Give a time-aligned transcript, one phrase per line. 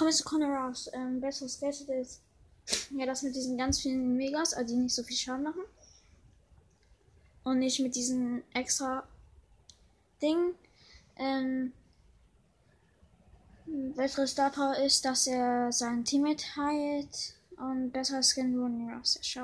[0.00, 0.88] komme jetzt zu Connor raus.
[0.94, 2.22] Ähm, besseres Gadget ist
[2.90, 5.60] ja das mit diesen ganz vielen Megas, also die nicht so viel Schaden machen.
[7.44, 9.06] Und nicht mit diesen extra
[10.22, 10.54] Ding.
[11.16, 11.74] Ähm,
[13.66, 19.18] bessere Star Power ist, dass er sein Teammate heilt und besser Skin Running Ross.